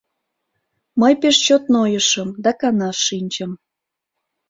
[0.99, 3.51] Мый пеш чот нойышым да канаш шинчым.